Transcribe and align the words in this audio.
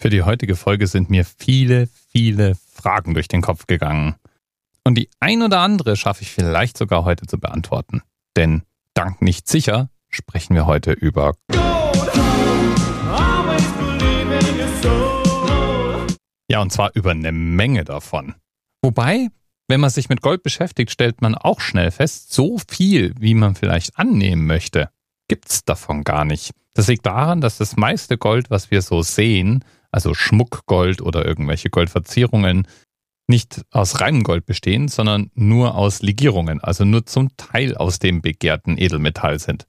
Für 0.00 0.10
die 0.10 0.22
heutige 0.22 0.54
Folge 0.54 0.86
sind 0.86 1.10
mir 1.10 1.24
viele, 1.24 1.88
viele 2.12 2.54
Fragen 2.72 3.14
durch 3.14 3.26
den 3.26 3.42
Kopf 3.42 3.66
gegangen. 3.66 4.14
Und 4.84 4.94
die 4.94 5.10
ein 5.18 5.42
oder 5.42 5.58
andere 5.58 5.96
schaffe 5.96 6.22
ich 6.22 6.30
vielleicht 6.30 6.78
sogar 6.78 7.04
heute 7.04 7.26
zu 7.26 7.36
beantworten. 7.36 8.02
Denn 8.36 8.62
dank 8.94 9.20
nicht 9.22 9.48
sicher 9.48 9.90
sprechen 10.08 10.54
wir 10.54 10.66
heute 10.66 10.92
über 10.92 11.34
Ja, 16.48 16.62
und 16.62 16.72
zwar 16.72 16.94
über 16.94 17.10
eine 17.10 17.32
Menge 17.32 17.82
davon. 17.82 18.36
Wobei, 18.82 19.26
wenn 19.66 19.80
man 19.80 19.90
sich 19.90 20.08
mit 20.08 20.22
Gold 20.22 20.44
beschäftigt, 20.44 20.92
stellt 20.92 21.22
man 21.22 21.34
auch 21.34 21.60
schnell 21.60 21.90
fest, 21.90 22.32
so 22.32 22.58
viel, 22.70 23.14
wie 23.18 23.34
man 23.34 23.56
vielleicht 23.56 23.98
annehmen 23.98 24.46
möchte, 24.46 24.90
gibt's 25.26 25.64
davon 25.64 26.04
gar 26.04 26.24
nicht. 26.24 26.52
Das 26.74 26.86
liegt 26.86 27.04
daran, 27.04 27.40
dass 27.40 27.58
das 27.58 27.76
meiste 27.76 28.16
Gold, 28.16 28.50
was 28.50 28.70
wir 28.70 28.82
so 28.82 29.02
sehen, 29.02 29.64
also 29.90 30.14
Schmuckgold 30.14 31.02
oder 31.02 31.24
irgendwelche 31.24 31.70
Goldverzierungen, 31.70 32.66
nicht 33.28 33.62
aus 33.70 34.00
reinem 34.00 34.22
Gold 34.22 34.46
bestehen, 34.46 34.88
sondern 34.88 35.30
nur 35.34 35.74
aus 35.74 36.02
Legierungen, 36.02 36.60
also 36.62 36.84
nur 36.84 37.04
zum 37.04 37.36
Teil 37.36 37.76
aus 37.76 37.98
dem 37.98 38.22
begehrten 38.22 38.78
Edelmetall 38.78 39.38
sind. 39.38 39.66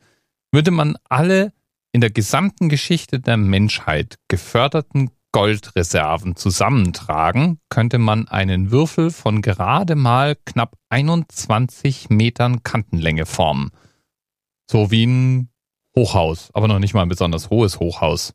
Würde 0.52 0.72
man 0.72 0.95
alle 1.09 1.54
in 1.92 2.02
der 2.02 2.09
gesamten 2.09 2.70
Geschichte 2.70 3.20
der 3.20 3.38
Menschheit 3.38 4.18
geförderten 4.28 5.12
Goldreserven 5.32 6.36
zusammentragen, 6.36 7.59
könnte 7.70 8.00
man 8.00 8.28
einen 8.28 8.72
Würfel 8.72 9.12
von 9.12 9.42
gerade 9.42 9.95
mal 9.95 10.36
knapp 10.45 10.76
21 10.90 12.09
Metern 12.09 12.64
Kantenlänge 12.64 13.26
formen. 13.26 13.70
So 14.70 14.90
wie 14.90 15.06
ein 15.06 15.50
Hochhaus, 15.95 16.50
aber 16.54 16.67
noch 16.67 16.80
nicht 16.80 16.94
mal 16.94 17.04
ein 17.04 17.09
besonders 17.09 17.50
hohes 17.50 17.80
Hochhaus. 17.80 18.34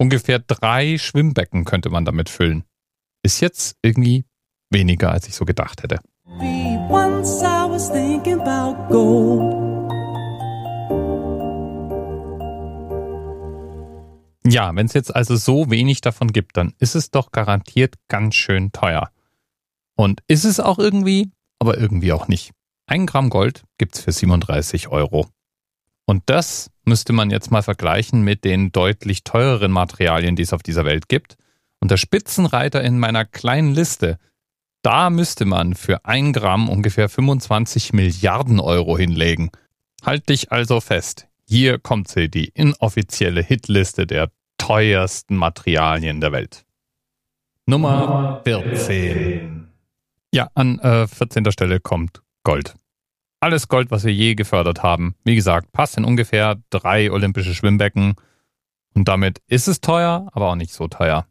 Ungefähr 0.00 0.38
drei 0.38 0.96
Schwimmbecken 0.96 1.64
könnte 1.64 1.90
man 1.90 2.04
damit 2.04 2.28
füllen. 2.28 2.62
Ist 3.24 3.40
jetzt 3.40 3.76
irgendwie 3.82 4.24
weniger, 4.70 5.10
als 5.10 5.26
ich 5.26 5.34
so 5.34 5.44
gedacht 5.44 5.82
hätte. 5.82 5.98
Ja, 14.46 14.74
wenn 14.74 14.86
es 14.86 14.94
jetzt 14.94 15.14
also 15.14 15.34
so 15.34 15.68
wenig 15.68 16.00
davon 16.00 16.32
gibt, 16.32 16.56
dann 16.56 16.74
ist 16.78 16.94
es 16.94 17.10
doch 17.10 17.32
garantiert 17.32 17.96
ganz 18.06 18.36
schön 18.36 18.70
teuer. 18.70 19.10
Und 19.96 20.22
ist 20.28 20.44
es 20.44 20.60
auch 20.60 20.78
irgendwie, 20.78 21.32
aber 21.58 21.76
irgendwie 21.76 22.12
auch 22.12 22.28
nicht. 22.28 22.52
Ein 22.86 23.04
Gramm 23.04 23.30
Gold 23.30 23.64
gibt's 23.78 24.00
für 24.00 24.12
37 24.12 24.88
Euro. 24.88 25.26
Und 26.08 26.22
das 26.24 26.70
müsste 26.86 27.12
man 27.12 27.28
jetzt 27.28 27.50
mal 27.50 27.60
vergleichen 27.60 28.22
mit 28.22 28.42
den 28.42 28.72
deutlich 28.72 29.24
teureren 29.24 29.70
Materialien, 29.70 30.36
die 30.36 30.42
es 30.42 30.54
auf 30.54 30.62
dieser 30.62 30.86
Welt 30.86 31.10
gibt. 31.10 31.36
Und 31.80 31.90
der 31.90 31.98
Spitzenreiter 31.98 32.82
in 32.82 32.98
meiner 32.98 33.26
kleinen 33.26 33.74
Liste, 33.74 34.18
da 34.80 35.10
müsste 35.10 35.44
man 35.44 35.74
für 35.74 36.06
ein 36.06 36.32
Gramm 36.32 36.70
ungefähr 36.70 37.10
25 37.10 37.92
Milliarden 37.92 38.58
Euro 38.58 38.96
hinlegen. 38.96 39.50
Halt 40.02 40.30
dich 40.30 40.50
also 40.50 40.80
fest. 40.80 41.28
Hier 41.46 41.78
kommt 41.78 42.08
sie, 42.08 42.30
die 42.30 42.46
inoffizielle 42.54 43.42
Hitliste 43.42 44.06
der 44.06 44.30
teuersten 44.56 45.36
Materialien 45.36 46.22
der 46.22 46.32
Welt. 46.32 46.64
Nummer 47.66 48.40
14. 48.44 49.68
Ja, 50.32 50.48
an 50.54 50.78
äh, 50.78 51.06
14. 51.06 51.52
Stelle 51.52 51.80
kommt 51.80 52.22
Gold. 52.44 52.76
Alles 53.40 53.68
Gold, 53.68 53.90
was 53.90 54.04
wir 54.04 54.12
je 54.12 54.34
gefördert 54.34 54.82
haben. 54.82 55.14
Wie 55.24 55.36
gesagt, 55.36 55.70
passt 55.72 55.96
in 55.96 56.04
ungefähr 56.04 56.56
drei 56.70 57.12
olympische 57.12 57.54
Schwimmbecken. 57.54 58.16
Und 58.94 59.06
damit 59.06 59.40
ist 59.46 59.68
es 59.68 59.80
teuer, 59.80 60.28
aber 60.32 60.48
auch 60.50 60.56
nicht 60.56 60.72
so 60.72 60.88
teuer. 60.88 61.26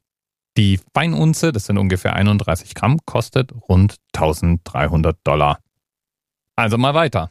Die 0.55 0.79
Feinunze, 0.93 1.51
das 1.51 1.65
sind 1.65 1.77
ungefähr 1.77 2.15
31 2.15 2.73
Gramm, 2.75 2.99
kostet 3.05 3.51
rund 3.67 3.97
1300 4.15 5.17
Dollar. 5.23 5.59
Also 6.55 6.77
mal 6.77 6.93
weiter. 6.93 7.29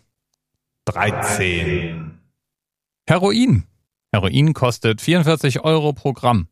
13. 0.85 2.21
Heroin. 3.09 3.65
Heroin 4.13 4.53
kostet 4.53 5.01
44 5.01 5.65
Euro 5.65 5.93
pro 5.95 6.13
Gramm. 6.13 6.49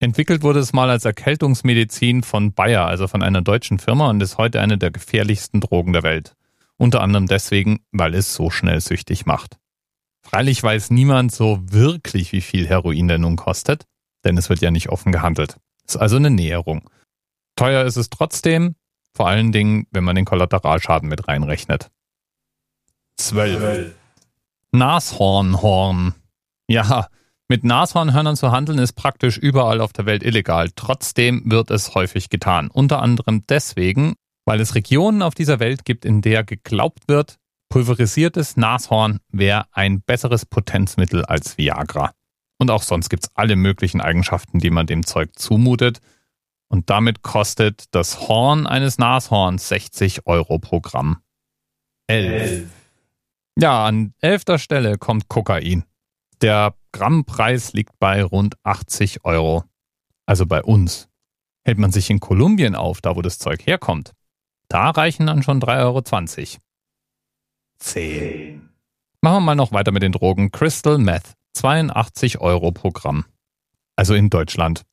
Entwickelt 0.00 0.42
wurde 0.42 0.60
es 0.60 0.72
mal 0.72 0.90
als 0.90 1.04
Erkältungsmedizin 1.04 2.22
von 2.22 2.52
Bayer, 2.52 2.86
also 2.86 3.06
von 3.06 3.22
einer 3.22 3.42
deutschen 3.42 3.78
Firma, 3.78 4.10
und 4.10 4.22
ist 4.22 4.38
heute 4.38 4.60
eine 4.60 4.76
der 4.76 4.90
gefährlichsten 4.90 5.60
Drogen 5.60 5.92
der 5.92 6.02
Welt. 6.02 6.36
Unter 6.80 7.02
anderem 7.02 7.26
deswegen, 7.26 7.80
weil 7.92 8.14
es 8.14 8.32
so 8.32 8.48
schnell 8.48 8.80
süchtig 8.80 9.26
macht. 9.26 9.58
Freilich 10.22 10.62
weiß 10.62 10.88
niemand 10.88 11.30
so 11.30 11.60
wirklich, 11.62 12.32
wie 12.32 12.40
viel 12.40 12.66
Heroin 12.66 13.06
denn 13.06 13.20
nun 13.20 13.36
kostet, 13.36 13.84
denn 14.24 14.38
es 14.38 14.48
wird 14.48 14.62
ja 14.62 14.70
nicht 14.70 14.88
offen 14.88 15.12
gehandelt. 15.12 15.58
Ist 15.86 15.98
also 15.98 16.16
eine 16.16 16.30
Näherung. 16.30 16.88
Teuer 17.54 17.84
ist 17.84 17.96
es 17.96 18.08
trotzdem, 18.08 18.76
vor 19.12 19.28
allen 19.28 19.52
Dingen, 19.52 19.88
wenn 19.90 20.04
man 20.04 20.16
den 20.16 20.24
Kollateralschaden 20.24 21.06
mit 21.06 21.28
reinrechnet. 21.28 21.90
12. 23.18 23.94
Nashornhorn. 24.72 26.14
Ja, 26.66 27.08
mit 27.46 27.62
Nashornhörnern 27.62 28.36
zu 28.36 28.52
handeln 28.52 28.78
ist 28.78 28.94
praktisch 28.94 29.36
überall 29.36 29.82
auf 29.82 29.92
der 29.92 30.06
Welt 30.06 30.22
illegal. 30.22 30.70
Trotzdem 30.74 31.42
wird 31.44 31.70
es 31.70 31.94
häufig 31.94 32.30
getan. 32.30 32.70
Unter 32.70 33.02
anderem 33.02 33.44
deswegen, 33.50 34.14
weil 34.50 34.60
es 34.60 34.74
Regionen 34.74 35.22
auf 35.22 35.36
dieser 35.36 35.60
Welt 35.60 35.84
gibt, 35.84 36.04
in 36.04 36.22
der 36.22 36.42
geglaubt 36.42 37.06
wird, 37.06 37.38
pulverisiertes 37.68 38.56
Nashorn 38.56 39.20
wäre 39.30 39.66
ein 39.70 40.00
besseres 40.02 40.44
Potenzmittel 40.44 41.24
als 41.24 41.56
Viagra. 41.56 42.10
Und 42.58 42.72
auch 42.72 42.82
sonst 42.82 43.10
gibt 43.10 43.22
es 43.22 43.30
alle 43.36 43.54
möglichen 43.54 44.00
Eigenschaften, 44.00 44.58
die 44.58 44.70
man 44.70 44.88
dem 44.88 45.06
Zeug 45.06 45.38
zumutet. 45.38 46.00
Und 46.66 46.90
damit 46.90 47.22
kostet 47.22 47.84
das 47.92 48.26
Horn 48.26 48.66
eines 48.66 48.98
Nashorns 48.98 49.68
60 49.68 50.26
Euro 50.26 50.58
pro 50.58 50.80
Gramm. 50.80 51.18
11. 52.08 52.68
Ja, 53.56 53.84
an 53.84 54.14
elfter 54.18 54.58
Stelle 54.58 54.98
kommt 54.98 55.28
Kokain. 55.28 55.84
Der 56.42 56.74
Grammpreis 56.90 57.72
liegt 57.72 58.00
bei 58.00 58.24
rund 58.24 58.56
80 58.64 59.24
Euro. 59.24 59.62
Also 60.26 60.44
bei 60.44 60.60
uns. 60.60 61.08
Hält 61.64 61.78
man 61.78 61.92
sich 61.92 62.10
in 62.10 62.18
Kolumbien 62.18 62.74
auf, 62.74 63.00
da 63.00 63.14
wo 63.14 63.22
das 63.22 63.38
Zeug 63.38 63.64
herkommt, 63.64 64.12
da 64.70 64.90
reichen 64.90 65.26
dann 65.26 65.42
schon 65.42 65.60
3,20 65.60 65.78
Euro. 65.82 66.02
10. 67.80 68.70
Machen 69.20 69.34
wir 69.34 69.40
mal 69.40 69.54
noch 69.54 69.72
weiter 69.72 69.92
mit 69.92 70.02
den 70.02 70.12
Drogen. 70.12 70.50
Crystal 70.50 70.96
Meth, 70.96 71.34
82 71.54 72.40
Euro 72.40 72.70
pro 72.70 72.90
Gramm. 72.90 73.26
Also 73.96 74.14
in 74.14 74.30
Deutschland. 74.30 74.84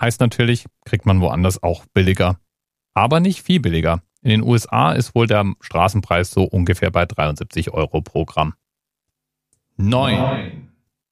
Heißt 0.00 0.20
natürlich, 0.20 0.66
kriegt 0.84 1.04
man 1.04 1.20
woanders 1.20 1.62
auch 1.62 1.84
billiger. 1.92 2.38
Aber 2.94 3.20
nicht 3.20 3.42
viel 3.42 3.60
billiger. 3.60 4.02
In 4.22 4.30
den 4.30 4.42
USA 4.42 4.92
ist 4.92 5.14
wohl 5.14 5.26
der 5.26 5.52
Straßenpreis 5.60 6.30
so 6.30 6.44
ungefähr 6.44 6.90
bei 6.90 7.04
73 7.04 7.72
Euro 7.72 8.00
pro 8.00 8.24
Gramm. 8.24 8.54
9. 9.76 10.68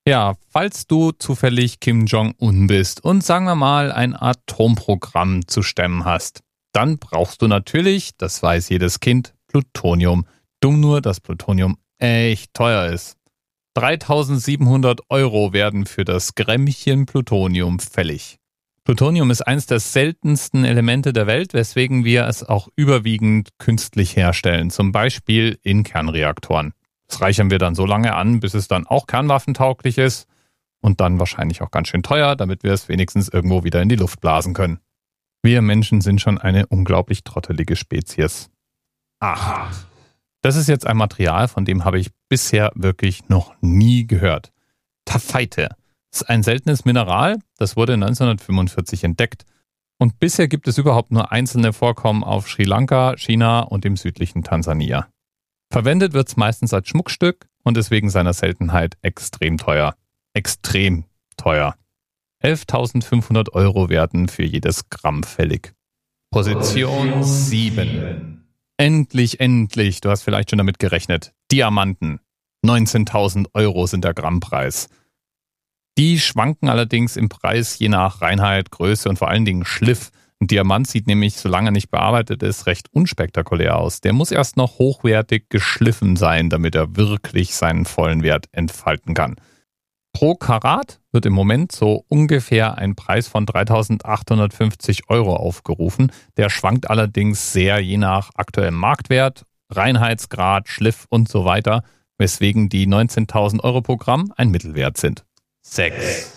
Ja, 0.06 0.34
falls 0.50 0.86
du 0.86 1.10
zufällig 1.12 1.80
Kim 1.80 2.06
Jong-un 2.06 2.68
bist 2.68 3.02
und 3.02 3.24
sagen 3.24 3.46
wir 3.46 3.56
mal 3.56 3.90
ein 3.90 4.14
Atomprogramm 4.14 5.48
zu 5.48 5.62
stemmen 5.62 6.04
hast, 6.04 6.42
dann 6.76 6.98
brauchst 6.98 7.40
du 7.40 7.48
natürlich, 7.48 8.16
das 8.18 8.42
weiß 8.42 8.68
jedes 8.68 9.00
Kind, 9.00 9.34
Plutonium. 9.48 10.26
Dumm 10.60 10.78
nur, 10.78 11.00
dass 11.00 11.20
Plutonium 11.20 11.78
echt 11.96 12.52
teuer 12.52 12.92
ist. 12.92 13.16
3700 13.74 15.00
Euro 15.08 15.54
werden 15.54 15.86
für 15.86 16.04
das 16.04 16.34
Grämmchen 16.34 17.06
Plutonium 17.06 17.78
fällig. 17.78 18.38
Plutonium 18.84 19.30
ist 19.30 19.40
eines 19.40 19.64
der 19.64 19.80
seltensten 19.80 20.66
Elemente 20.66 21.14
der 21.14 21.26
Welt, 21.26 21.54
weswegen 21.54 22.04
wir 22.04 22.26
es 22.26 22.44
auch 22.44 22.68
überwiegend 22.76 23.48
künstlich 23.58 24.14
herstellen, 24.14 24.70
zum 24.70 24.92
Beispiel 24.92 25.58
in 25.62 25.82
Kernreaktoren. 25.82 26.74
Das 27.08 27.22
reichern 27.22 27.50
wir 27.50 27.58
dann 27.58 27.74
so 27.74 27.86
lange 27.86 28.14
an, 28.14 28.38
bis 28.40 28.52
es 28.52 28.68
dann 28.68 28.86
auch 28.86 29.06
kernwaffentauglich 29.06 29.96
ist 29.96 30.28
und 30.80 31.00
dann 31.00 31.18
wahrscheinlich 31.18 31.62
auch 31.62 31.70
ganz 31.70 31.88
schön 31.88 32.02
teuer, 32.02 32.36
damit 32.36 32.64
wir 32.64 32.72
es 32.72 32.88
wenigstens 32.90 33.28
irgendwo 33.28 33.64
wieder 33.64 33.80
in 33.80 33.88
die 33.88 33.96
Luft 33.96 34.20
blasen 34.20 34.52
können. 34.52 34.78
Wir 35.46 35.62
Menschen 35.62 36.00
sind 36.00 36.20
schon 36.20 36.38
eine 36.38 36.66
unglaublich 36.66 37.22
trottelige 37.22 37.76
Spezies. 37.76 38.50
Ach, 39.20 39.86
das 40.42 40.56
ist 40.56 40.66
jetzt 40.66 40.88
ein 40.88 40.96
Material, 40.96 41.46
von 41.46 41.64
dem 41.64 41.84
habe 41.84 42.00
ich 42.00 42.10
bisher 42.28 42.72
wirklich 42.74 43.28
noch 43.28 43.54
nie 43.60 44.08
gehört. 44.08 44.50
Tafeite 45.04 45.76
ist 46.12 46.28
ein 46.28 46.42
seltenes 46.42 46.84
Mineral, 46.84 47.38
das 47.58 47.76
wurde 47.76 47.92
1945 47.92 49.04
entdeckt. 49.04 49.46
Und 49.98 50.18
bisher 50.18 50.48
gibt 50.48 50.66
es 50.66 50.78
überhaupt 50.78 51.12
nur 51.12 51.30
einzelne 51.30 51.72
Vorkommen 51.72 52.24
auf 52.24 52.48
Sri 52.48 52.64
Lanka, 52.64 53.14
China 53.16 53.60
und 53.60 53.84
dem 53.84 53.96
südlichen 53.96 54.42
Tansania. 54.42 55.06
Verwendet 55.72 56.12
wird 56.12 56.26
es 56.26 56.36
meistens 56.36 56.74
als 56.74 56.88
Schmuckstück 56.88 57.46
und 57.62 57.78
ist 57.78 57.92
wegen 57.92 58.10
seiner 58.10 58.32
Seltenheit 58.32 58.98
extrem 59.00 59.58
teuer. 59.58 59.94
Extrem 60.34 61.04
teuer. 61.36 61.76
11.500 62.42 63.52
Euro 63.52 63.88
werden 63.88 64.28
für 64.28 64.44
jedes 64.44 64.88
Gramm 64.90 65.22
fällig. 65.22 65.74
Position 66.30 67.22
7. 67.22 68.44
Endlich, 68.76 69.40
endlich, 69.40 70.00
du 70.00 70.10
hast 70.10 70.22
vielleicht 70.22 70.50
schon 70.50 70.58
damit 70.58 70.78
gerechnet. 70.78 71.32
Diamanten. 71.50 72.20
19.000 72.64 73.46
Euro 73.54 73.86
sind 73.86 74.04
der 74.04 74.12
Grammpreis. 74.12 74.88
Die 75.98 76.20
schwanken 76.20 76.68
allerdings 76.68 77.16
im 77.16 77.30
Preis 77.30 77.78
je 77.78 77.88
nach 77.88 78.20
Reinheit, 78.20 78.70
Größe 78.70 79.08
und 79.08 79.18
vor 79.18 79.28
allen 79.28 79.46
Dingen 79.46 79.64
Schliff. 79.64 80.10
Ein 80.40 80.48
Diamant 80.48 80.86
sieht 80.86 81.06
nämlich, 81.06 81.36
solange 81.36 81.68
er 81.68 81.72
nicht 81.72 81.90
bearbeitet 81.90 82.42
ist, 82.42 82.66
recht 82.66 82.92
unspektakulär 82.92 83.78
aus. 83.78 84.02
Der 84.02 84.12
muss 84.12 84.30
erst 84.30 84.58
noch 84.58 84.78
hochwertig 84.78 85.48
geschliffen 85.48 86.16
sein, 86.16 86.50
damit 86.50 86.74
er 86.74 86.96
wirklich 86.96 87.54
seinen 87.54 87.86
vollen 87.86 88.22
Wert 88.22 88.46
entfalten 88.52 89.14
kann. 89.14 89.36
Pro 90.16 90.34
Karat 90.34 90.98
wird 91.12 91.26
im 91.26 91.34
Moment 91.34 91.72
so 91.72 92.06
ungefähr 92.08 92.78
ein 92.78 92.96
Preis 92.96 93.28
von 93.28 93.44
3850 93.44 95.10
Euro 95.10 95.36
aufgerufen. 95.36 96.10
Der 96.38 96.48
schwankt 96.48 96.88
allerdings 96.88 97.52
sehr 97.52 97.80
je 97.80 97.98
nach 97.98 98.30
aktuellem 98.34 98.76
Marktwert, 98.76 99.44
Reinheitsgrad, 99.68 100.70
Schliff 100.70 101.04
und 101.10 101.28
so 101.28 101.44
weiter, 101.44 101.82
weswegen 102.16 102.70
die 102.70 102.86
19.000 102.88 103.62
Euro 103.62 103.82
pro 103.82 103.98
Gramm 103.98 104.32
ein 104.38 104.48
Mittelwert 104.48 104.96
sind. 104.96 105.26
6. 105.60 106.32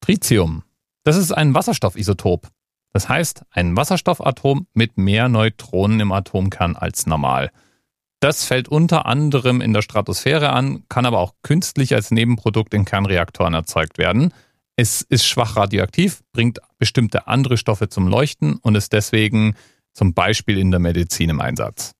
Tritium. 0.00 0.64
Das 1.04 1.16
ist 1.16 1.30
ein 1.30 1.54
Wasserstoffisotop. 1.54 2.48
Das 2.92 3.08
heißt, 3.08 3.44
ein 3.52 3.76
Wasserstoffatom 3.76 4.66
mit 4.74 4.98
mehr 4.98 5.28
Neutronen 5.28 6.00
im 6.00 6.10
Atomkern 6.10 6.74
als 6.74 7.06
normal. 7.06 7.52
Das 8.20 8.44
fällt 8.44 8.68
unter 8.68 9.06
anderem 9.06 9.60
in 9.60 9.72
der 9.72 9.82
Stratosphäre 9.82 10.50
an, 10.50 10.84
kann 10.88 11.06
aber 11.06 11.18
auch 11.18 11.34
künstlich 11.42 11.94
als 11.94 12.10
Nebenprodukt 12.10 12.72
in 12.72 12.84
Kernreaktoren 12.84 13.54
erzeugt 13.54 13.98
werden. 13.98 14.32
Es 14.76 15.02
ist 15.02 15.26
schwach 15.26 15.56
radioaktiv, 15.56 16.22
bringt 16.32 16.60
bestimmte 16.78 17.26
andere 17.26 17.56
Stoffe 17.56 17.88
zum 17.88 18.08
Leuchten 18.08 18.56
und 18.56 18.74
ist 18.74 18.92
deswegen 18.92 19.54
zum 19.92 20.14
Beispiel 20.14 20.58
in 20.58 20.70
der 20.70 20.80
Medizin 20.80 21.30
im 21.30 21.40
Einsatz. 21.40 21.92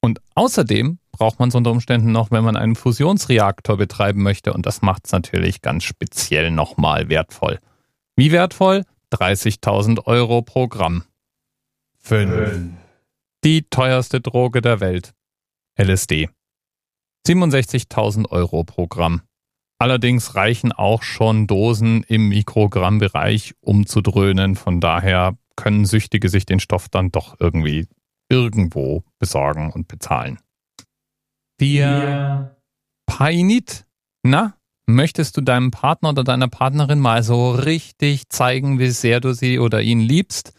Und 0.00 0.20
außerdem 0.34 0.98
braucht 1.12 1.38
man 1.38 1.48
es 1.48 1.54
unter 1.54 1.70
Umständen 1.70 2.12
noch, 2.12 2.30
wenn 2.30 2.44
man 2.44 2.56
einen 2.56 2.76
Fusionsreaktor 2.76 3.76
betreiben 3.76 4.22
möchte 4.22 4.52
und 4.52 4.66
das 4.66 4.82
macht 4.82 5.06
es 5.06 5.12
natürlich 5.12 5.62
ganz 5.62 5.84
speziell 5.84 6.50
nochmal 6.50 7.08
wertvoll. 7.08 7.58
Wie 8.16 8.32
wertvoll? 8.32 8.84
30.000 9.12 10.06
Euro 10.06 10.42
pro 10.42 10.68
Gramm. 10.68 11.04
5. 12.00 12.70
Die 13.44 13.62
teuerste 13.70 14.20
Droge 14.20 14.60
der 14.60 14.80
Welt. 14.80 15.14
LSD. 15.76 16.28
67.000 17.26 18.28
Euro 18.30 18.64
pro 18.64 18.86
Gramm. 18.86 19.22
Allerdings 19.78 20.34
reichen 20.34 20.72
auch 20.72 21.02
schon 21.02 21.46
Dosen 21.46 22.02
im 22.04 22.28
Mikrogrammbereich, 22.28 23.54
um 23.60 23.86
zu 23.86 24.00
dröhnen. 24.00 24.56
Von 24.56 24.80
daher 24.80 25.36
können 25.56 25.84
Süchtige 25.84 26.28
sich 26.28 26.46
den 26.46 26.60
Stoff 26.60 26.88
dann 26.88 27.10
doch 27.10 27.36
irgendwie 27.40 27.88
irgendwo 28.28 29.04
besorgen 29.18 29.72
und 29.72 29.88
bezahlen. 29.88 30.38
4. 31.58 32.56
Painit. 33.06 33.86
Na, 34.22 34.54
Möchtest 34.86 35.36
du 35.36 35.40
deinem 35.40 35.70
Partner 35.70 36.10
oder 36.10 36.24
deiner 36.24 36.48
Partnerin 36.48 36.98
mal 36.98 37.22
so 37.22 37.52
richtig 37.52 38.28
zeigen, 38.28 38.78
wie 38.78 38.90
sehr 38.90 39.20
du 39.20 39.32
sie 39.32 39.58
oder 39.58 39.80
ihn 39.80 40.00
liebst? 40.00 40.52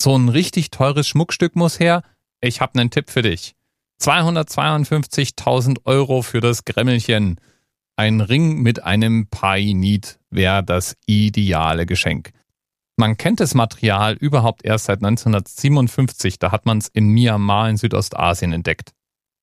So 0.00 0.14
ein 0.16 0.28
richtig 0.28 0.70
teures 0.70 1.08
Schmuckstück 1.08 1.56
muss 1.56 1.80
her? 1.80 2.02
Ich 2.42 2.60
habe 2.60 2.78
einen 2.78 2.90
Tipp 2.90 3.08
für 3.08 3.22
dich. 3.22 3.54
252.000 4.00 5.78
Euro 5.84 6.22
für 6.22 6.40
das 6.40 6.64
Gremmelchen. 6.64 7.40
Ein 7.96 8.20
Ring 8.20 8.62
mit 8.62 8.82
einem 8.82 9.28
Painit 9.28 10.18
wäre 10.30 10.64
das 10.64 10.96
ideale 11.06 11.86
Geschenk. 11.86 12.32
Man 12.96 13.16
kennt 13.16 13.40
das 13.40 13.54
Material 13.54 14.14
überhaupt 14.14 14.64
erst 14.64 14.86
seit 14.86 14.98
1957, 14.98 16.38
da 16.38 16.52
hat 16.52 16.66
man 16.66 16.78
es 16.78 16.88
in 16.88 17.08
Myanmar 17.08 17.68
in 17.68 17.76
Südostasien 17.76 18.52
entdeckt. 18.52 18.92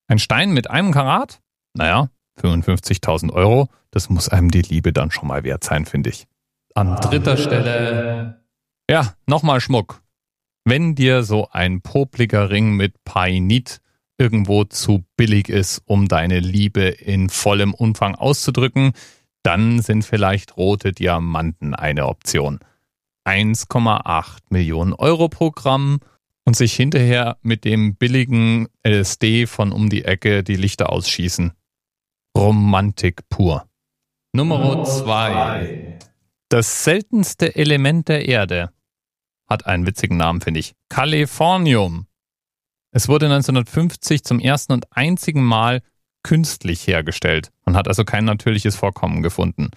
Ein 0.07 0.19
Stein 0.19 0.51
mit 0.51 0.69
einem 0.69 0.91
Karat? 0.91 1.41
Naja, 1.73 2.09
55.000 2.39 3.31
Euro, 3.31 3.67
das 3.91 4.09
muss 4.09 4.29
einem 4.29 4.51
die 4.51 4.61
Liebe 4.61 4.93
dann 4.93 5.11
schon 5.11 5.27
mal 5.27 5.43
wert 5.43 5.63
sein, 5.63 5.85
finde 5.85 6.11
ich. 6.11 6.27
An 6.75 6.95
dritter 6.95 7.35
Stelle, 7.35 8.41
ja, 8.91 9.15
nochmal 9.25 9.61
Schmuck. 9.61 10.01
Wenn 10.65 10.95
dir 10.95 11.23
so 11.23 11.47
ein 11.49 11.81
popliger 11.81 12.49
Ring 12.49 12.73
mit 12.73 13.05
Painit 13.05 13.79
irgendwo 14.21 14.65
zu 14.65 15.03
billig 15.17 15.49
ist, 15.49 15.81
um 15.85 16.07
deine 16.07 16.39
Liebe 16.39 16.81
in 16.81 17.29
vollem 17.29 17.73
Umfang 17.73 18.13
auszudrücken, 18.13 18.91
dann 19.41 19.81
sind 19.81 20.05
vielleicht 20.05 20.57
rote 20.57 20.91
Diamanten 20.91 21.73
eine 21.73 22.05
Option. 22.05 22.59
1,8 23.25 24.37
Millionen 24.49 24.93
Euro 24.93 25.27
pro 25.27 25.49
Gramm 25.49 26.01
und 26.45 26.55
sich 26.55 26.75
hinterher 26.75 27.37
mit 27.41 27.65
dem 27.65 27.95
billigen 27.95 28.67
LSD 28.87 29.47
von 29.47 29.71
um 29.71 29.89
die 29.89 30.05
Ecke 30.05 30.43
die 30.43 30.55
Lichter 30.55 30.91
ausschießen. 30.91 31.53
Romantik 32.37 33.27
pur. 33.27 33.67
Nummer 34.33 34.83
zwei. 34.83 35.97
Das 36.49 36.83
seltenste 36.83 37.55
Element 37.55 38.07
der 38.07 38.27
Erde 38.27 38.71
hat 39.47 39.65
einen 39.65 39.87
witzigen 39.87 40.17
Namen, 40.17 40.41
finde 40.41 40.59
ich. 40.59 40.75
Californium. 40.89 42.05
Es 42.91 43.07
wurde 43.07 43.25
1950 43.25 44.23
zum 44.23 44.39
ersten 44.39 44.73
und 44.73 44.85
einzigen 44.91 45.43
Mal 45.43 45.81
künstlich 46.23 46.85
hergestellt. 46.85 47.51
Man 47.65 47.75
hat 47.75 47.87
also 47.87 48.03
kein 48.03 48.25
natürliches 48.25 48.75
Vorkommen 48.75 49.23
gefunden. 49.23 49.71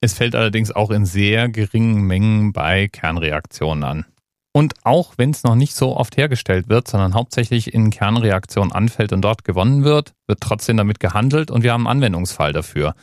Es 0.00 0.14
fällt 0.14 0.34
allerdings 0.34 0.72
auch 0.72 0.90
in 0.90 1.06
sehr 1.06 1.48
geringen 1.48 2.02
Mengen 2.02 2.52
bei 2.52 2.88
Kernreaktionen 2.88 3.84
an. 3.84 4.06
Und 4.52 4.74
auch 4.82 5.14
wenn 5.16 5.30
es 5.30 5.44
noch 5.44 5.54
nicht 5.54 5.74
so 5.74 5.96
oft 5.96 6.16
hergestellt 6.16 6.68
wird, 6.68 6.88
sondern 6.88 7.14
hauptsächlich 7.14 7.72
in 7.72 7.90
Kernreaktionen 7.90 8.72
anfällt 8.72 9.12
und 9.12 9.22
dort 9.22 9.44
gewonnen 9.44 9.84
wird, 9.84 10.12
wird 10.26 10.40
trotzdem 10.40 10.76
damit 10.76 11.00
gehandelt 11.00 11.50
und 11.50 11.62
wir 11.62 11.72
haben 11.72 11.86
einen 11.86 11.98
Anwendungsfall 11.98 12.52
dafür. 12.52 12.94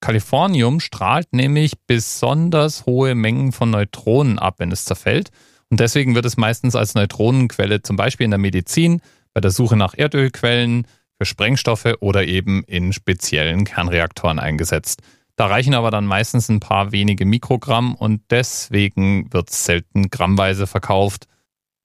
Kalifornium 0.00 0.80
strahlt 0.80 1.32
nämlich 1.32 1.74
besonders 1.86 2.86
hohe 2.86 3.14
Mengen 3.14 3.52
von 3.52 3.70
Neutronen 3.70 4.38
ab, 4.38 4.56
wenn 4.58 4.72
es 4.72 4.84
zerfällt. 4.84 5.30
Und 5.74 5.80
deswegen 5.80 6.14
wird 6.14 6.24
es 6.24 6.36
meistens 6.36 6.76
als 6.76 6.94
Neutronenquelle 6.94 7.82
zum 7.82 7.96
Beispiel 7.96 8.26
in 8.26 8.30
der 8.30 8.38
Medizin, 8.38 9.02
bei 9.32 9.40
der 9.40 9.50
Suche 9.50 9.76
nach 9.76 9.94
Erdölquellen, 9.98 10.86
für 11.18 11.24
Sprengstoffe 11.24 11.96
oder 11.98 12.24
eben 12.28 12.62
in 12.62 12.92
speziellen 12.92 13.64
Kernreaktoren 13.64 14.38
eingesetzt. 14.38 15.02
Da 15.34 15.46
reichen 15.46 15.74
aber 15.74 15.90
dann 15.90 16.06
meistens 16.06 16.48
ein 16.48 16.60
paar 16.60 16.92
wenige 16.92 17.24
Mikrogramm 17.24 17.96
und 17.96 18.22
deswegen 18.30 19.32
wird 19.32 19.50
es 19.50 19.64
selten 19.64 20.10
grammweise 20.10 20.68
verkauft. 20.68 21.26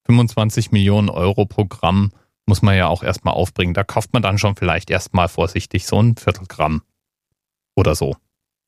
25 0.06 0.72
Millionen 0.72 1.10
Euro 1.10 1.48
pro 1.48 1.66
Gramm 1.66 2.12
muss 2.46 2.62
man 2.62 2.78
ja 2.78 2.90
auch 2.90 3.02
erstmal 3.02 3.34
aufbringen. 3.34 3.74
Da 3.74 3.84
kauft 3.84 4.14
man 4.14 4.22
dann 4.22 4.38
schon 4.38 4.56
vielleicht 4.56 4.92
erstmal 4.92 5.30
vorsichtig 5.30 5.88
so 5.88 6.00
ein 6.00 6.16
Viertelgramm 6.16 6.84
oder 7.76 7.96
so. 7.96 8.18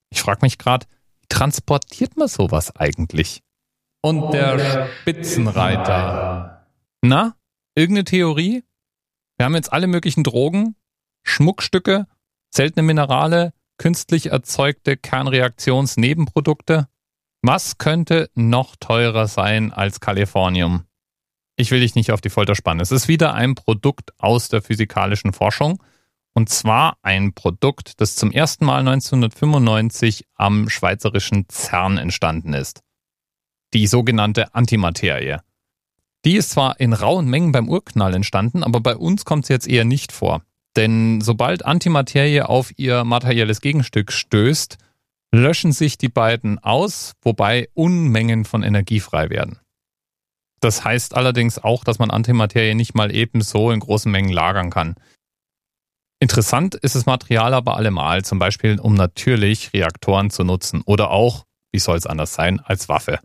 Ich 0.10 0.20
frage 0.20 0.40
mich 0.42 0.58
gerade, 0.58 0.88
wie 1.20 1.28
transportiert 1.30 2.18
man 2.18 2.28
sowas 2.28 2.76
eigentlich? 2.76 3.44
Und 4.02 4.34
der 4.34 4.88
Spitzenreiter. 5.02 6.68
Na, 7.02 7.36
irgendeine 7.76 8.06
Theorie? 8.06 8.64
Wir 9.38 9.46
haben 9.46 9.56
jetzt 9.56 9.72
alle 9.72 9.88
möglichen 9.88 10.24
Drogen, 10.24 10.76
Schmuckstücke, 11.24 12.08
seltene 12.50 12.84
Minerale, 12.84 13.54
künstlich 13.78 14.28
erzeugte 14.28 14.98
Kernreaktionsnebenprodukte? 14.98 16.88
Was 17.42 17.80
könnte 17.80 18.30
noch 18.36 18.76
teurer 18.76 19.28
sein 19.28 19.74
als 19.74 20.00
Kalifornium? 20.00 20.86
Ich 21.56 21.72
will 21.72 21.80
dich 21.80 21.96
nicht 21.96 22.12
auf 22.12 22.22
die 22.22 22.30
Folter 22.30 22.56
spannen. 22.56 22.82
Es 22.82 22.92
ist 22.92 23.08
wieder 23.08 23.34
ein 23.34 23.56
Produkt 23.56 24.14
aus 24.20 24.50
der 24.50 24.62
physikalischen 24.62 25.34
Forschung. 25.34 25.82
Und 26.34 26.50
zwar 26.50 26.98
ein 27.02 27.34
Produkt, 27.34 28.00
das 28.00 28.16
zum 28.16 28.32
ersten 28.32 28.66
Mal 28.66 28.80
1995 28.80 30.28
am 30.36 30.70
schweizerischen 30.70 31.48
CERN 31.52 31.98
entstanden 31.98 32.54
ist. 32.54 32.82
Die 33.74 33.88
sogenannte 33.88 34.54
Antimaterie. 34.54 35.38
Die 36.26 36.36
ist 36.36 36.52
zwar 36.52 36.80
in 36.80 36.94
rauen 36.94 37.28
Mengen 37.28 37.52
beim 37.52 37.70
Urknall 37.70 38.14
entstanden, 38.14 38.64
aber 38.64 38.82
bei 38.82 38.96
uns 38.96 39.26
kommt 39.26 39.46
sie 39.46 39.54
jetzt 39.54 39.68
eher 39.68 39.86
nicht 39.86 40.12
vor. 40.12 40.42
Denn 40.76 41.22
sobald 41.22 41.66
Antimaterie 41.66 42.42
auf 42.42 42.78
ihr 42.78 43.04
materielles 43.04 43.62
Gegenstück 43.62 44.12
stößt, 44.12 44.78
löschen 45.34 45.72
sich 45.72 45.98
die 45.98 46.10
beiden 46.10 46.60
aus, 46.60 47.14
wobei 47.22 47.70
Unmengen 47.74 48.46
von 48.46 48.64
Energie 48.64 49.00
frei 49.00 49.30
werden. 49.30 49.60
Das 50.60 50.84
heißt 50.84 51.16
allerdings 51.16 51.58
auch, 51.58 51.84
dass 51.84 51.98
man 51.98 52.12
Antimaterie 52.12 52.76
nicht 52.76 52.94
mal 52.94 53.14
ebenso 53.14 53.72
in 53.72 53.80
großen 53.80 54.12
Mengen 54.12 54.32
lagern 54.32 54.70
kann. 54.70 54.96
Interessant 56.20 56.76
ist 56.76 56.96
das 56.96 57.08
Material 57.08 57.54
aber 57.56 57.78
allemal, 57.78 58.24
zum 58.24 58.38
Beispiel 58.38 58.80
um 58.80 58.94
natürlich 58.94 59.74
Reaktoren 59.74 60.30
zu 60.30 60.44
nutzen 60.44 60.84
oder 60.86 61.10
auch, 61.10 61.46
wie 61.72 61.80
soll 61.80 61.98
es 61.98 62.06
anders 62.06 62.36
sein, 62.36 62.60
als 62.60 62.90
Waffe. 62.90 63.20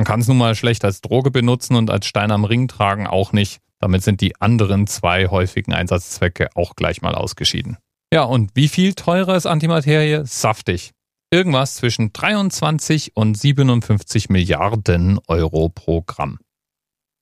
Man 0.00 0.06
kann 0.06 0.20
es 0.20 0.28
nun 0.28 0.38
mal 0.38 0.54
schlecht 0.54 0.82
als 0.86 1.02
Droge 1.02 1.30
benutzen 1.30 1.76
und 1.76 1.90
als 1.90 2.06
Stein 2.06 2.30
am 2.30 2.46
Ring 2.46 2.68
tragen 2.68 3.06
auch 3.06 3.34
nicht. 3.34 3.60
Damit 3.80 4.02
sind 4.02 4.22
die 4.22 4.40
anderen 4.40 4.86
zwei 4.86 5.26
häufigen 5.26 5.74
Einsatzzwecke 5.74 6.48
auch 6.54 6.74
gleich 6.74 7.02
mal 7.02 7.14
ausgeschieden. 7.14 7.76
Ja, 8.10 8.22
und 8.22 8.52
wie 8.54 8.68
viel 8.68 8.94
teurer 8.94 9.36
ist 9.36 9.44
Antimaterie? 9.44 10.22
Saftig. 10.24 10.92
Irgendwas 11.30 11.74
zwischen 11.74 12.14
23 12.14 13.14
und 13.14 13.36
57 13.36 14.30
Milliarden 14.30 15.20
Euro 15.28 15.68
pro 15.68 16.00
Gramm. 16.00 16.38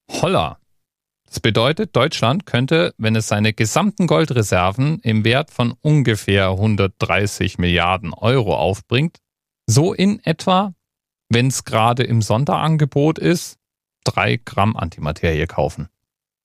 Holla. 0.09 0.61
Das 1.27 1.41
bedeutet, 1.41 1.97
Deutschland 1.97 2.47
könnte, 2.47 2.95
wenn 2.97 3.17
es 3.17 3.27
seine 3.27 3.55
gesamten 3.55 4.07
Goldreserven 4.07 5.01
im 5.01 5.25
Wert 5.25 5.51
von 5.51 5.75
ungefähr 5.81 6.51
130 6.51 7.59
Milliarden 7.59 8.15
Euro 8.15 8.57
aufbringt, 8.57 9.19
So 9.67 9.93
in 9.93 10.25
etwa, 10.25 10.75
wenn 11.29 11.49
es 11.49 11.65
gerade 11.65 12.03
im 12.03 12.23
Sonderangebot 12.23 13.19
ist, 13.19 13.59
drei 14.05 14.37
Gramm 14.37 14.77
Antimaterie 14.77 15.47
kaufen. 15.47 15.89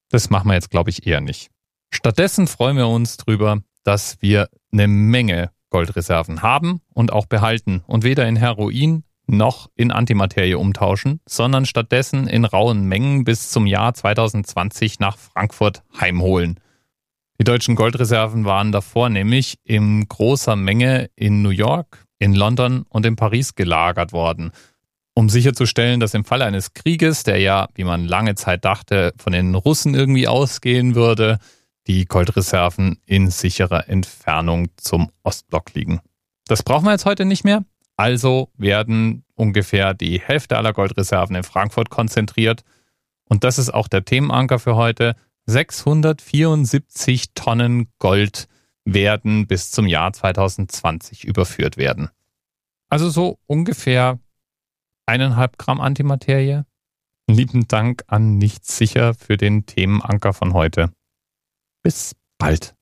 Das 0.10 0.30
machen 0.30 0.50
wir 0.50 0.56
jetzt, 0.56 0.70
glaube 0.70 0.90
ich, 0.90 1.08
eher 1.08 1.22
nicht. 1.22 1.50
Stattdessen 1.92 2.48
freuen 2.48 2.78
wir 2.78 2.88
uns 2.88 3.18
drüber, 3.18 3.62
dass 3.84 4.22
wir 4.22 4.50
eine 4.72 4.88
Menge 4.88 5.52
Goldreserven 5.70 6.42
haben 6.42 6.82
und 6.94 7.12
auch 7.12 7.26
behalten 7.26 7.84
und 7.88 8.04
weder 8.04 8.28
in 8.28 8.36
Heroin 8.36 9.04
noch 9.26 9.70
in 9.76 9.92
Antimaterie 9.92 10.56
umtauschen, 10.56 11.22
sondern 11.28 11.66
stattdessen 11.66 12.28
in 12.28 12.46
rauen 12.46 12.86
Mengen 12.86 13.24
bis 13.24 13.50
zum 13.50 13.66
Jahr 13.66 13.94
2020 13.94 15.00
nach 15.00 15.18
Frankfurt 15.18 15.84
heimholen. 16.00 16.60
Die 17.40 17.44
deutschen 17.44 17.76
Goldreserven 17.76 18.46
waren 18.46 18.72
davor 18.72 19.10
nämlich 19.10 19.58
in 19.64 20.08
großer 20.08 20.56
Menge 20.56 21.10
in 21.16 21.42
New 21.42 21.50
York, 21.50 22.06
in 22.20 22.34
London 22.34 22.86
und 22.90 23.06
in 23.06 23.16
Paris 23.16 23.56
gelagert 23.56 24.14
worden, 24.14 24.52
um 25.16 25.30
sicherzustellen, 25.30 26.00
dass 26.00 26.14
im 26.14 26.26
Falle 26.26 26.46
eines 26.46 26.74
Krieges, 26.74 27.24
der 27.24 27.40
ja, 27.40 27.68
wie 27.76 27.84
man 27.84 28.06
lange 28.06 28.36
Zeit 28.36 28.66
dachte, 28.66 29.14
von 29.18 29.34
den 29.34 29.56
Russen 29.56 29.94
irgendwie 29.94 30.28
ausgehen 30.28 30.96
würde, 30.96 31.40
die 31.88 32.06
Goldreserven 32.06 33.00
in 33.06 33.30
sicherer 33.30 33.90
Entfernung 33.90 34.70
zum 34.78 35.12
Ostblock 35.24 35.74
liegen. 35.74 36.00
Das 36.48 36.64
brauchen 36.64 36.86
wir 36.86 36.92
jetzt 36.92 37.06
heute 37.06 37.26
nicht 37.26 37.44
mehr. 37.44 37.64
Also 37.96 38.50
werden 38.58 39.24
ungefähr 39.36 39.94
die 39.94 40.20
Hälfte 40.20 40.58
aller 40.58 40.74
Goldreserven 40.74 41.36
in 41.36 41.44
Frankfurt 41.44 41.90
konzentriert. 41.90 42.64
Und 43.26 43.44
das 43.44 43.60
ist 43.60 43.74
auch 43.74 43.88
der 43.88 44.06
Themenanker 44.06 44.60
für 44.60 44.76
heute. 44.76 45.16
674 45.46 47.34
Tonnen 47.36 47.90
Gold 48.00 48.48
werden 48.86 49.48
bis 49.48 49.72
zum 49.72 49.88
Jahr 49.88 50.12
2020 50.14 51.26
überführt 51.26 51.78
werden. 51.78 52.10
Also 52.90 53.10
so 53.10 53.40
ungefähr 53.48 54.20
eineinhalb 55.06 55.58
Gramm 55.58 55.82
Antimaterie. 55.82 56.64
Lieben 57.28 57.68
Dank 57.68 58.04
an 58.08 58.38
Nichts 58.38 58.78
sicher 58.78 59.14
für 59.14 59.38
den 59.38 59.66
Themenanker 59.66 60.34
von 60.34 60.54
heute. 60.54 60.92
Bis 61.84 62.16
bald. 62.38 62.76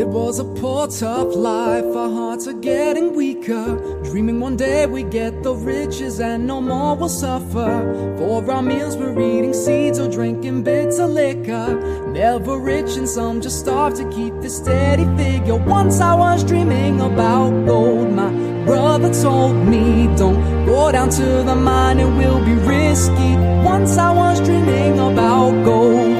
It 0.00 0.08
was 0.08 0.38
a 0.38 0.44
poor, 0.44 0.88
tough 0.88 1.34
life, 1.36 1.84
our 1.84 2.08
hearts 2.08 2.48
are 2.48 2.54
getting 2.54 3.14
weaker. 3.14 3.76
Dreaming 4.02 4.40
one 4.40 4.56
day 4.56 4.86
we 4.86 5.02
get 5.02 5.42
the 5.42 5.54
riches 5.54 6.20
and 6.20 6.46
no 6.46 6.58
more 6.58 6.96
will 6.96 7.10
suffer. 7.10 7.70
For 8.16 8.50
our 8.50 8.62
meals, 8.62 8.96
we're 8.96 9.20
eating 9.20 9.52
seeds 9.52 9.98
or 9.98 10.08
drinking 10.08 10.62
bitter 10.62 11.06
liquor. 11.06 12.08
Never 12.12 12.56
rich, 12.58 12.96
and 12.96 13.06
some 13.06 13.42
just 13.42 13.60
starve 13.60 13.92
to 13.96 14.08
keep 14.08 14.32
this 14.40 14.56
steady 14.56 15.04
figure. 15.22 15.56
Once 15.56 16.00
I 16.00 16.14
was 16.14 16.44
dreaming 16.44 17.02
about 17.02 17.50
gold, 17.66 18.10
my 18.10 18.30
brother 18.64 19.12
told 19.12 19.54
me, 19.66 20.06
Don't 20.16 20.64
go 20.64 20.90
down 20.92 21.10
to 21.10 21.26
the 21.44 21.54
mine, 21.54 22.00
it 22.00 22.10
will 22.16 22.42
be 22.42 22.54
risky. 22.54 23.36
Once 23.62 23.98
I 23.98 24.10
was 24.14 24.40
dreaming 24.40 24.98
about 24.98 25.62
gold. 25.62 26.19